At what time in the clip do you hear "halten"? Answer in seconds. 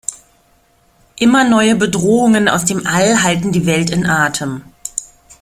3.21-3.51